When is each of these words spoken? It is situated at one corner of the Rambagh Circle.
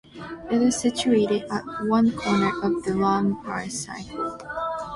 It 0.49 0.59
is 0.63 0.77
situated 0.77 1.43
at 1.51 1.61
one 1.83 2.11
corner 2.13 2.49
of 2.63 2.81
the 2.85 2.93
Rambagh 2.93 3.69
Circle. 3.71 4.35